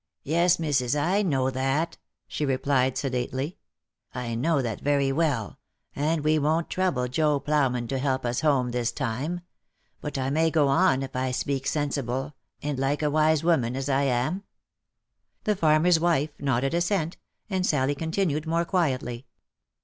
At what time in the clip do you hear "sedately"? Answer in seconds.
2.97-3.59